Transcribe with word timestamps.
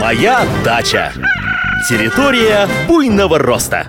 Моя 0.00 0.46
дача. 0.64 1.12
Территория 1.88 2.68
буйного 2.86 3.38
роста. 3.38 3.88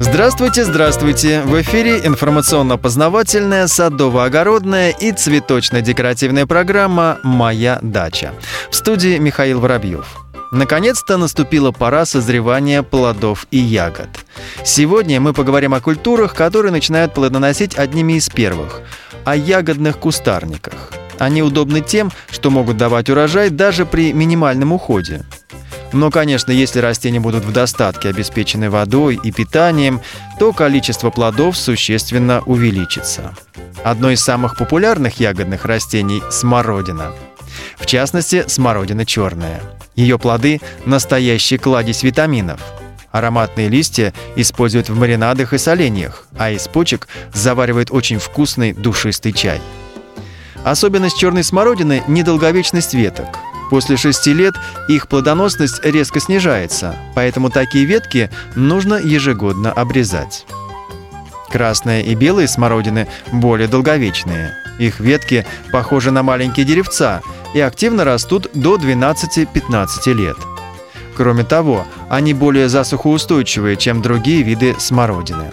Здравствуйте, 0.00 0.64
здравствуйте! 0.64 1.42
В 1.42 1.60
эфире 1.60 1.98
информационно-познавательная, 2.04 3.66
садово-огородная 3.66 4.90
и 4.90 5.12
цветочно-декоративная 5.12 6.46
программа 6.46 7.18
«Моя 7.22 7.78
дача». 7.82 8.32
В 8.70 8.76
студии 8.76 9.18
Михаил 9.18 9.60
Воробьев. 9.60 10.06
Наконец-то 10.52 11.18
наступила 11.18 11.70
пора 11.70 12.06
созревания 12.06 12.82
плодов 12.82 13.46
и 13.50 13.58
ягод. 13.58 14.08
Сегодня 14.64 15.20
мы 15.20 15.34
поговорим 15.34 15.74
о 15.74 15.80
культурах, 15.80 16.34
которые 16.34 16.72
начинают 16.72 17.12
плодоносить 17.12 17.76
одними 17.76 18.14
из 18.14 18.30
первых– 18.30 18.80
о 19.24 19.36
ягодных 19.36 19.98
кустарниках. 19.98 20.92
Они 21.20 21.42
удобны 21.42 21.82
тем, 21.82 22.10
что 22.30 22.48
могут 22.50 22.78
давать 22.78 23.10
урожай 23.10 23.50
даже 23.50 23.84
при 23.84 24.14
минимальном 24.14 24.72
уходе. 24.72 25.22
Но, 25.92 26.10
конечно, 26.10 26.50
если 26.50 26.78
растения 26.78 27.20
будут 27.20 27.44
в 27.44 27.52
достатке 27.52 28.08
обеспечены 28.08 28.70
водой 28.70 29.20
и 29.22 29.30
питанием, 29.30 30.00
то 30.38 30.54
количество 30.54 31.10
плодов 31.10 31.58
существенно 31.58 32.40
увеличится. 32.46 33.34
Одно 33.84 34.10
из 34.10 34.22
самых 34.22 34.56
популярных 34.56 35.20
ягодных 35.20 35.66
растений– 35.66 36.22
смородина. 36.30 37.12
В 37.76 37.84
частности, 37.84 38.44
смородина 38.46 39.04
черная. 39.04 39.60
Ее 39.96 40.18
плоды– 40.18 40.62
настоящий 40.86 41.58
кладезь 41.58 42.02
витаминов. 42.02 42.62
Ароматные 43.12 43.68
листья 43.68 44.14
используют 44.36 44.88
в 44.88 44.98
маринадах 44.98 45.52
и 45.52 45.58
соленьях, 45.58 46.28
а 46.38 46.50
из 46.50 46.66
почек 46.66 47.08
заваривают 47.34 47.90
очень 47.90 48.18
вкусный 48.18 48.72
душистый 48.72 49.34
чай. 49.34 49.60
Особенность 50.64 51.18
черной 51.18 51.44
смородины– 51.44 52.02
недолговечность 52.08 52.94
веток– 52.94 53.38
После 53.70 53.96
шести 53.96 54.32
лет 54.34 54.56
их 54.88 55.06
плодоносность 55.06 55.82
резко 55.84 56.18
снижается, 56.18 56.96
поэтому 57.14 57.50
такие 57.50 57.84
ветки 57.84 58.28
нужно 58.56 58.94
ежегодно 58.94 59.72
обрезать. 59.72 60.44
Красные 61.48 62.04
и 62.04 62.14
белые 62.16 62.48
смородины 62.48 63.08
более 63.32 63.68
долговечные. 63.68 64.52
Их 64.78 64.98
ветки 64.98 65.46
похожи 65.72 66.10
на 66.10 66.22
маленькие 66.22 66.66
деревца 66.66 67.22
и 67.54 67.60
активно 67.60 68.04
растут 68.04 68.48
до 68.54 68.76
12-15 68.76 70.12
лет. 70.14 70.36
Кроме 71.16 71.44
того, 71.44 71.86
они 72.08 72.34
более 72.34 72.68
засухоустойчивые, 72.68 73.76
чем 73.76 74.02
другие 74.02 74.42
виды 74.42 74.74
смородины. 74.78 75.50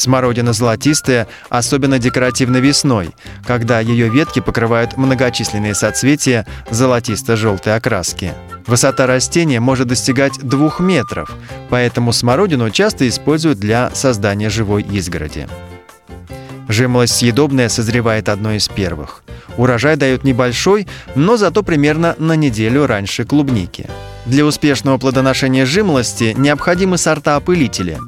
Смородина 0.00 0.54
золотистая, 0.54 1.28
особенно 1.50 1.98
декоративна 1.98 2.56
весной, 2.56 3.10
когда 3.46 3.80
ее 3.80 4.08
ветки 4.08 4.40
покрывают 4.40 4.96
многочисленные 4.96 5.74
соцветия 5.74 6.46
золотисто-желтой 6.70 7.74
окраски. 7.76 8.32
Высота 8.66 9.06
растения 9.06 9.60
может 9.60 9.88
достигать 9.88 10.38
двух 10.38 10.80
метров, 10.80 11.36
поэтому 11.68 12.14
смородину 12.14 12.70
часто 12.70 13.06
используют 13.10 13.58
для 13.58 13.90
создания 13.92 14.48
живой 14.48 14.84
изгороди. 14.84 15.46
Жимолость 16.66 17.16
съедобная 17.16 17.68
созревает 17.68 18.30
одной 18.30 18.56
из 18.56 18.68
первых. 18.68 19.22
Урожай 19.58 19.96
дает 19.96 20.24
небольшой, 20.24 20.88
но 21.14 21.36
зато 21.36 21.62
примерно 21.62 22.16
на 22.18 22.36
неделю 22.36 22.86
раньше 22.86 23.24
клубники. 23.26 23.86
Для 24.26 24.44
успешного 24.44 24.98
плодоношения 24.98 25.64
жимолости 25.64 26.34
необходимы 26.36 26.98
сорта-опылители, 26.98 27.98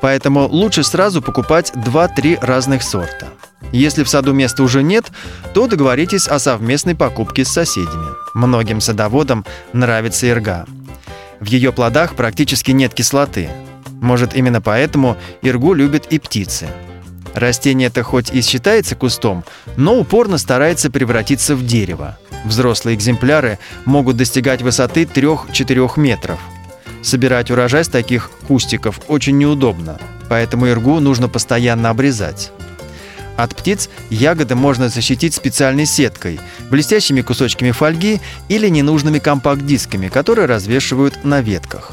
поэтому 0.00 0.46
лучше 0.46 0.84
сразу 0.84 1.20
покупать 1.20 1.72
2-3 1.74 2.38
разных 2.40 2.82
сорта. 2.82 3.28
Если 3.72 4.04
в 4.04 4.08
саду 4.08 4.32
места 4.32 4.62
уже 4.62 4.82
нет, 4.82 5.10
то 5.54 5.66
договоритесь 5.66 6.28
о 6.28 6.38
совместной 6.38 6.94
покупке 6.94 7.44
с 7.44 7.48
соседями. 7.48 8.06
Многим 8.34 8.80
садоводам 8.80 9.44
нравится 9.72 10.28
ирга. 10.28 10.66
В 11.40 11.46
ее 11.46 11.72
плодах 11.72 12.14
практически 12.14 12.70
нет 12.70 12.94
кислоты. 12.94 13.50
Может, 14.00 14.34
именно 14.36 14.60
поэтому 14.60 15.16
иргу 15.42 15.74
любят 15.74 16.06
и 16.10 16.18
птицы. 16.18 16.68
Растение 17.36 17.88
это 17.88 18.02
хоть 18.02 18.30
и 18.30 18.40
считается 18.40 18.96
кустом, 18.96 19.44
но 19.76 19.98
упорно 19.98 20.38
старается 20.38 20.90
превратиться 20.90 21.54
в 21.54 21.66
дерево. 21.66 22.18
Взрослые 22.46 22.96
экземпляры 22.96 23.58
могут 23.84 24.16
достигать 24.16 24.62
высоты 24.62 25.02
3-4 25.02 26.00
метров. 26.00 26.40
Собирать 27.02 27.50
урожай 27.50 27.84
с 27.84 27.88
таких 27.88 28.30
кустиков 28.48 29.00
очень 29.08 29.36
неудобно, 29.36 30.00
поэтому 30.30 30.66
иргу 30.66 30.98
нужно 30.98 31.28
постоянно 31.28 31.90
обрезать. 31.90 32.52
От 33.36 33.54
птиц 33.54 33.90
ягоды 34.08 34.54
можно 34.54 34.88
защитить 34.88 35.34
специальной 35.34 35.84
сеткой, 35.84 36.40
блестящими 36.70 37.20
кусочками 37.20 37.70
фольги 37.70 38.18
или 38.48 38.68
ненужными 38.68 39.18
компакт-дисками, 39.18 40.08
которые 40.08 40.46
развешивают 40.46 41.22
на 41.22 41.42
ветках. 41.42 41.92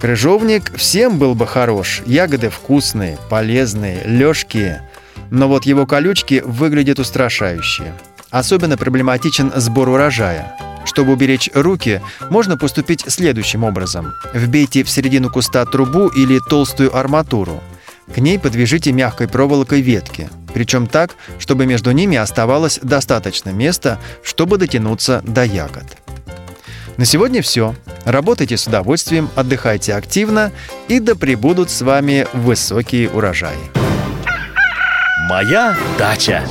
Крыжовник 0.00 0.76
всем 0.76 1.18
был 1.18 1.34
бы 1.34 1.44
хорош, 1.46 2.02
ягоды 2.06 2.50
вкусные, 2.50 3.18
полезные, 3.28 4.02
лёжкие, 4.04 4.88
но 5.30 5.48
вот 5.48 5.66
его 5.66 5.86
колючки 5.86 6.40
выглядят 6.44 7.00
устрашающе. 7.00 7.92
Особенно 8.30 8.76
проблематичен 8.76 9.52
сбор 9.56 9.88
урожая. 9.88 10.56
Чтобы 10.84 11.12
уберечь 11.12 11.50
руки, 11.52 12.00
можно 12.30 12.56
поступить 12.56 13.04
следующим 13.08 13.64
образом. 13.64 14.14
Вбейте 14.32 14.84
в 14.84 14.90
середину 14.90 15.30
куста 15.30 15.64
трубу 15.64 16.08
или 16.08 16.38
толстую 16.48 16.96
арматуру. 16.96 17.60
К 18.14 18.18
ней 18.18 18.38
подвяжите 18.38 18.92
мягкой 18.92 19.28
проволокой 19.28 19.80
ветки, 19.80 20.30
причем 20.54 20.86
так, 20.86 21.16
чтобы 21.38 21.66
между 21.66 21.90
ними 21.90 22.16
оставалось 22.16 22.78
достаточно 22.82 23.50
места, 23.50 23.98
чтобы 24.22 24.58
дотянуться 24.58 25.22
до 25.24 25.44
ягод. 25.44 25.84
На 26.98 27.04
сегодня 27.04 27.42
все. 27.42 27.76
Работайте 28.04 28.56
с 28.56 28.66
удовольствием, 28.66 29.30
отдыхайте 29.36 29.94
активно 29.94 30.50
и 30.88 30.98
да 30.98 31.14
пребудут 31.14 31.70
с 31.70 31.80
вами 31.80 32.26
высокие 32.32 33.08
урожаи. 33.08 33.56
Моя 35.28 35.76
дача. 35.96 36.44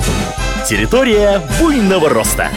Территория 0.66 1.42
буйного 1.60 2.08
роста. 2.08 2.50